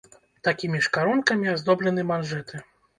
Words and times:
Такімі 0.47 0.81
ж 0.87 0.91
карункамі 0.97 1.53
аздоблены 1.55 2.11
манжэты. 2.17 2.69